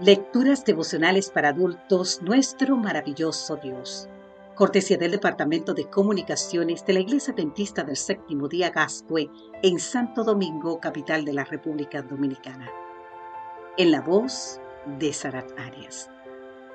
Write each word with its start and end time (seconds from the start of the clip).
Lecturas 0.00 0.64
devocionales 0.64 1.30
para 1.30 1.50
adultos, 1.50 2.20
nuestro 2.20 2.76
maravilloso 2.76 3.54
Dios. 3.62 4.08
Cortesía 4.56 4.96
del 4.98 5.12
Departamento 5.12 5.72
de 5.72 5.88
Comunicaciones 5.88 6.84
de 6.84 6.94
la 6.94 6.98
Iglesia 6.98 7.32
Dentista 7.32 7.84
del 7.84 7.96
Séptimo 7.96 8.48
Día 8.48 8.70
Gascue 8.70 9.30
en 9.62 9.78
Santo 9.78 10.24
Domingo, 10.24 10.80
capital 10.80 11.24
de 11.24 11.32
la 11.32 11.44
República 11.44 12.02
Dominicana. 12.02 12.68
En 13.76 13.92
la 13.92 14.00
voz 14.00 14.60
de 14.98 15.12
Sarat 15.12 15.52
Arias. 15.60 16.10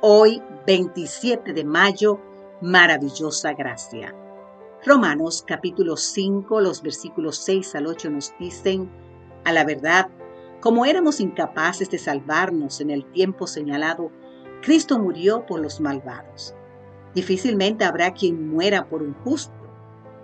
Hoy, 0.00 0.42
27 0.66 1.52
de 1.52 1.64
mayo, 1.64 2.20
maravillosa 2.60 3.52
gracia. 3.52 4.12
Romanos 4.84 5.44
capítulo 5.46 5.96
5, 5.96 6.60
los 6.60 6.82
versículos 6.82 7.36
6 7.44 7.76
al 7.76 7.86
8 7.86 8.10
nos 8.10 8.34
dicen, 8.40 8.90
a 9.44 9.52
la 9.52 9.64
verdad, 9.64 10.08
como 10.64 10.86
éramos 10.86 11.20
incapaces 11.20 11.90
de 11.90 11.98
salvarnos 11.98 12.80
en 12.80 12.88
el 12.88 13.04
tiempo 13.04 13.46
señalado, 13.46 14.10
Cristo 14.62 14.98
murió 14.98 15.44
por 15.44 15.60
los 15.60 15.78
malvados. 15.78 16.54
Difícilmente 17.14 17.84
habrá 17.84 18.14
quien 18.14 18.48
muera 18.48 18.88
por 18.88 19.02
un 19.02 19.12
justo, 19.12 19.52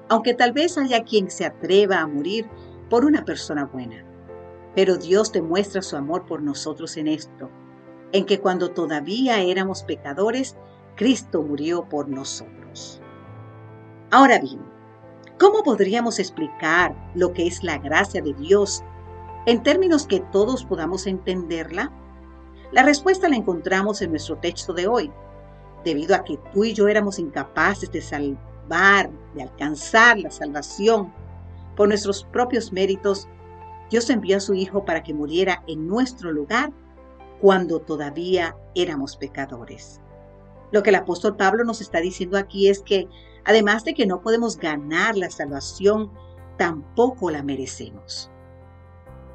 aunque 0.08 0.32
tal 0.32 0.52
vez 0.52 0.78
haya 0.78 1.04
quien 1.04 1.30
se 1.30 1.44
atreva 1.44 1.98
a 1.98 2.06
morir 2.06 2.48
por 2.88 3.04
una 3.04 3.26
persona 3.26 3.66
buena. 3.66 4.02
Pero 4.74 4.96
Dios 4.96 5.30
demuestra 5.30 5.82
su 5.82 5.94
amor 5.94 6.24
por 6.24 6.40
nosotros 6.40 6.96
en 6.96 7.08
esto, 7.08 7.50
en 8.12 8.24
que 8.24 8.40
cuando 8.40 8.70
todavía 8.70 9.42
éramos 9.42 9.82
pecadores, 9.82 10.56
Cristo 10.96 11.42
murió 11.42 11.86
por 11.86 12.08
nosotros. 12.08 13.02
Ahora 14.10 14.38
bien, 14.38 14.62
¿cómo 15.38 15.62
podríamos 15.62 16.18
explicar 16.18 16.96
lo 17.14 17.34
que 17.34 17.46
es 17.46 17.62
la 17.62 17.76
gracia 17.76 18.22
de 18.22 18.32
Dios 18.32 18.82
en 19.46 19.62
términos 19.62 20.06
que 20.06 20.20
todos 20.20 20.64
podamos 20.64 21.06
entenderla? 21.06 21.92
La 22.72 22.82
respuesta 22.82 23.28
la 23.28 23.36
encontramos 23.36 24.00
en 24.02 24.10
nuestro 24.10 24.36
texto 24.38 24.72
de 24.72 24.86
hoy. 24.86 25.10
Debido 25.84 26.14
a 26.14 26.24
que 26.24 26.38
tú 26.52 26.64
y 26.64 26.74
yo 26.74 26.88
éramos 26.88 27.18
incapaces 27.18 27.90
de 27.90 28.00
salvar, 28.00 29.10
de 29.34 29.42
alcanzar 29.42 30.18
la 30.18 30.30
salvación 30.30 31.12
por 31.74 31.88
nuestros 31.88 32.24
propios 32.24 32.72
méritos, 32.72 33.28
Dios 33.90 34.08
envió 34.10 34.36
a 34.36 34.40
su 34.40 34.54
Hijo 34.54 34.84
para 34.84 35.02
que 35.02 35.14
muriera 35.14 35.64
en 35.66 35.88
nuestro 35.88 36.30
lugar 36.30 36.70
cuando 37.40 37.80
todavía 37.80 38.56
éramos 38.74 39.16
pecadores. 39.16 40.00
Lo 40.70 40.82
que 40.82 40.90
el 40.90 40.96
apóstol 40.96 41.36
Pablo 41.36 41.64
nos 41.64 41.80
está 41.80 42.00
diciendo 42.00 42.38
aquí 42.38 42.68
es 42.68 42.82
que, 42.82 43.08
además 43.44 43.84
de 43.84 43.94
que 43.94 44.06
no 44.06 44.20
podemos 44.20 44.58
ganar 44.58 45.16
la 45.16 45.30
salvación, 45.30 46.12
tampoco 46.56 47.30
la 47.30 47.42
merecemos. 47.42 48.30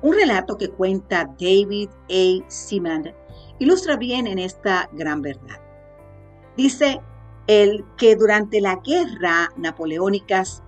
Un 0.06 0.14
relato 0.14 0.56
que 0.56 0.70
cuenta 0.70 1.26
David 1.40 1.90
A. 2.12 2.48
Seaman 2.48 3.12
ilustra 3.58 3.98
bien 3.98 4.28
en 4.28 4.38
esta 4.38 4.88
gran 4.94 5.24
verdad. 5.24 5.60
Dice 6.56 7.02
él 7.48 7.84
que 7.98 8.16
durante 8.16 8.62
la 8.62 8.76
guerra 8.86 9.50
napoleónicas, 9.58 10.62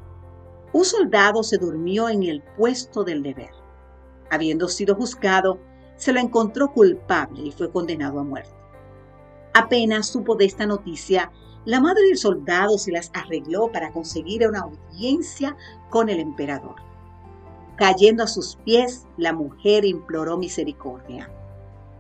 un 0.74 0.84
soldado 0.84 1.44
se 1.44 1.60
durmió 1.60 2.10
en 2.10 2.24
el 2.24 2.42
puesto 2.58 3.04
del 3.04 3.22
deber. 3.22 3.52
Habiendo 4.32 4.68
sido 4.68 4.96
juzgado, 4.96 5.60
se 5.98 6.14
lo 6.14 6.20
encontró 6.20 6.74
culpable 6.74 7.44
y 7.44 7.52
fue 7.52 7.72
condenado 7.72 8.20
a 8.20 8.24
muerte. 8.24 8.56
Apenas 9.54 10.08
supo 10.08 10.34
de 10.34 10.46
esta 10.46 10.66
noticia, 10.66 11.32
la 11.64 11.80
madre 11.80 12.02
del 12.06 12.18
soldado 12.18 12.80
se 12.80 12.92
las 12.92 13.12
arregló 13.14 13.72
para 13.72 13.92
conseguir 13.92 14.48
una 14.48 14.62
audiencia 14.62 15.56
con 15.92 16.10
el 16.10 16.20
emperador. 16.20 16.87
Cayendo 17.78 18.24
a 18.24 18.28
sus 18.28 18.56
pies, 18.56 19.06
la 19.18 19.34
mujer 19.34 19.86
imploró 19.86 20.36
misericordia. 20.36 21.30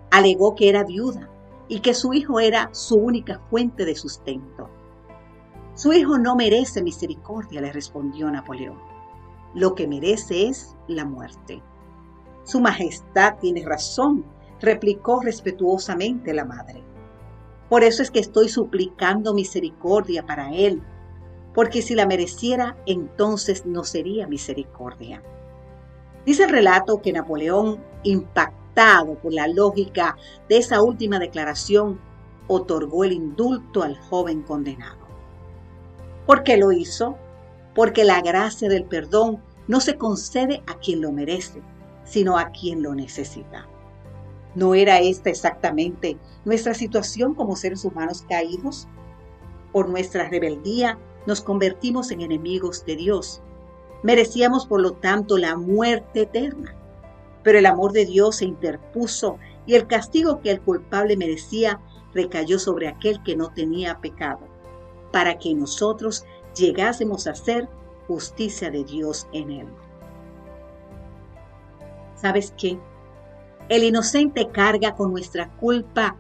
Alegó 0.10 0.56
que 0.56 0.70
era 0.70 0.84
viuda 0.84 1.30
y 1.68 1.82
que 1.82 1.94
su 1.94 2.16
hijo 2.16 2.40
era 2.40 2.70
su 2.72 2.96
única 2.96 3.40
fuente 3.52 3.86
de 3.86 3.94
sustento. 3.94 4.72
Su 5.76 5.94
hijo 5.94 6.18
no 6.18 6.36
merece 6.36 6.82
misericordia, 6.82 7.62
le 7.62 7.72
respondió 7.72 8.32
Napoleón. 8.32 8.80
Lo 9.54 9.76
que 9.76 9.88
merece 9.88 10.48
es 10.48 10.76
la 10.88 11.06
muerte. 11.06 11.62
Su 12.44 12.60
Majestad 12.60 13.36
tiene 13.40 13.64
razón, 13.64 14.26
replicó 14.60 15.22
respetuosamente 15.22 16.34
la 16.34 16.46
madre. 16.46 16.84
Por 17.70 17.84
eso 17.84 18.02
es 18.02 18.10
que 18.10 18.20
estoy 18.20 18.50
suplicando 18.50 19.36
misericordia 19.36 20.26
para 20.26 20.56
él, 20.56 20.82
porque 21.54 21.84
si 21.84 21.94
la 21.94 22.08
mereciera, 22.08 22.78
entonces 22.88 23.68
no 23.68 23.84
sería 23.84 24.26
misericordia. 24.26 25.22
Dice 26.28 26.44
el 26.44 26.50
relato 26.50 27.02
que 27.02 27.14
Napoleón, 27.14 27.82
impactado 28.04 29.16
por 29.16 29.32
la 29.32 29.48
lógica 29.48 30.18
de 30.50 30.58
esa 30.58 30.82
última 30.82 31.20
declaración, 31.20 32.02
otorgó 32.48 33.06
el 33.06 33.14
indulto 33.14 33.82
al 33.82 33.98
joven 33.98 34.42
condenado. 34.42 35.08
¿Por 36.26 36.44
qué 36.44 36.58
lo 36.58 36.74
hizo? 36.74 37.18
Porque 37.74 38.04
la 38.04 38.20
gracia 38.20 38.68
del 38.68 38.84
perdón 38.84 39.42
no 39.70 39.80
se 39.80 39.98
concede 39.98 40.64
a 40.68 40.78
quien 40.80 41.00
lo 41.00 41.14
merece, 41.14 41.62
sino 42.04 42.38
a 42.38 42.50
quien 42.50 42.84
lo 42.84 42.94
necesita. 42.94 43.66
¿No 44.54 44.76
era 44.76 45.00
esta 45.00 45.30
exactamente 45.30 46.18
nuestra 46.44 46.74
situación 46.74 47.36
como 47.36 47.56
seres 47.56 47.86
humanos 47.86 48.26
caídos? 48.28 48.90
Por 49.72 49.88
nuestra 49.88 50.28
rebeldía 50.28 51.00
nos 51.26 51.40
convertimos 51.40 52.12
en 52.12 52.20
enemigos 52.20 52.84
de 52.86 52.98
Dios 52.98 53.42
Merecíamos, 54.08 54.66
por 54.66 54.80
lo 54.80 54.94
tanto, 54.94 55.38
la 55.38 55.58
muerte 55.58 56.22
eterna. 56.22 56.74
Pero 57.44 57.60
el 57.60 57.66
amor 57.66 57.92
de 57.92 58.06
Dios 58.06 58.38
se 58.38 58.46
interpuso 58.46 59.38
y 59.66 59.76
el 59.76 59.86
castigo 59.86 60.40
que 60.40 60.50
el 60.50 60.62
culpable 60.62 61.18
merecía 61.18 61.82
recayó 62.14 62.58
sobre 62.58 62.88
aquel 62.88 63.22
que 63.24 63.36
no 63.36 63.50
tenía 63.50 64.00
pecado, 64.00 64.40
para 65.12 65.38
que 65.38 65.54
nosotros 65.54 66.24
llegásemos 66.56 67.28
a 67.28 67.36
ser 67.36 67.68
justicia 68.08 68.72
de 68.72 68.86
Dios 68.86 69.28
en 69.34 69.52
él. 69.52 69.68
¿Sabes 72.16 72.54
qué? 72.58 72.80
El 73.68 73.84
inocente 73.84 74.48
carga 74.54 74.96
con 74.96 75.12
nuestra 75.12 75.50
culpa 75.58 76.16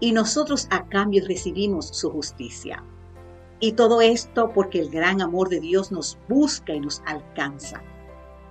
y 0.00 0.12
nosotros 0.12 0.68
a 0.70 0.86
cambio 0.88 1.22
recibimos 1.28 1.88
su 1.88 2.10
justicia. 2.10 2.82
Y 3.58 3.72
todo 3.72 4.00
esto 4.00 4.52
porque 4.52 4.80
el 4.80 4.90
gran 4.90 5.22
amor 5.22 5.48
de 5.48 5.60
Dios 5.60 5.90
nos 5.90 6.18
busca 6.28 6.74
y 6.74 6.80
nos 6.80 7.02
alcanza. 7.06 7.82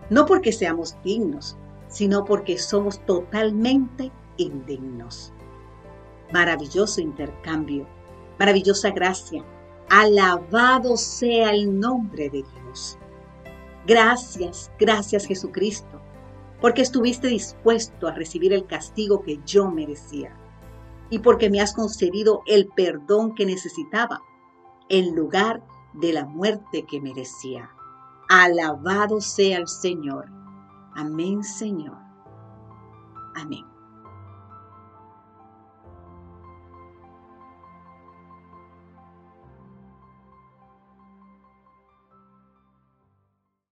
No 0.09 0.25
porque 0.25 0.51
seamos 0.51 0.95
dignos, 1.03 1.57
sino 1.87 2.25
porque 2.25 2.57
somos 2.57 2.99
totalmente 3.05 4.11
indignos. 4.37 5.31
Maravilloso 6.33 7.01
intercambio, 7.01 7.87
maravillosa 8.39 8.89
gracia. 8.89 9.43
Alabado 9.89 10.97
sea 10.97 11.51
el 11.51 11.79
nombre 11.79 12.29
de 12.29 12.43
Dios. 12.43 12.97
Gracias, 13.85 14.71
gracias 14.79 15.27
Jesucristo, 15.27 16.01
porque 16.59 16.81
estuviste 16.81 17.27
dispuesto 17.27 18.07
a 18.07 18.13
recibir 18.13 18.51
el 18.53 18.65
castigo 18.65 19.21
que 19.21 19.39
yo 19.45 19.69
merecía 19.69 20.35
y 21.11 21.19
porque 21.19 21.51
me 21.51 21.61
has 21.61 21.73
concedido 21.73 22.41
el 22.47 22.67
perdón 22.75 23.35
que 23.35 23.45
necesitaba 23.45 24.23
en 24.89 25.15
lugar 25.15 25.63
de 25.93 26.13
la 26.13 26.25
muerte 26.25 26.85
que 26.85 27.01
merecía. 27.01 27.69
Alabado 28.29 29.21
sea 29.21 29.57
el 29.57 29.67
Señor. 29.67 30.31
Amén, 30.93 31.43
Señor. 31.43 31.97
Amén. 33.35 33.74